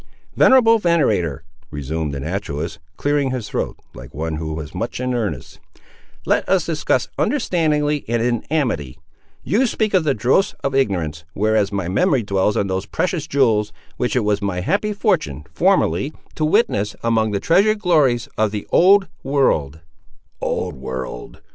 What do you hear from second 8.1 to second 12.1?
in amity. You speak of the dross of ignorance, whereas my